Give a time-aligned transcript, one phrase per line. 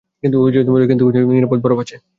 [0.23, 0.37] কিন্তু
[1.29, 1.95] নিরাপদ বরফ আছে।